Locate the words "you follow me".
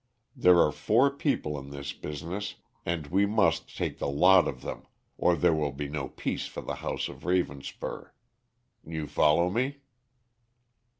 8.83-9.81